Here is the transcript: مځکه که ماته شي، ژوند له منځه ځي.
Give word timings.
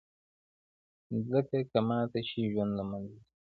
مځکه 1.11 1.59
که 1.71 1.79
ماته 1.87 2.19
شي، 2.29 2.41
ژوند 2.51 2.71
له 2.77 2.83
منځه 2.89 3.13
ځي. 3.19 3.21